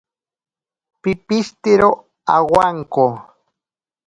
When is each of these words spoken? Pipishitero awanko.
Pipishitero 1.01 1.89
awanko. 2.35 3.05